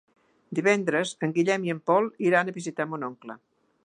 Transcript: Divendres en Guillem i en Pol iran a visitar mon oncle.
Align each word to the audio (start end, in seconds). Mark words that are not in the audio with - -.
Divendres 0.59 1.11
en 1.27 1.35
Guillem 1.35 1.67
i 1.67 1.73
en 1.75 1.81
Pol 1.91 2.09
iran 2.29 2.49
a 2.53 2.57
visitar 2.57 2.89
mon 2.95 3.07
oncle. 3.09 3.37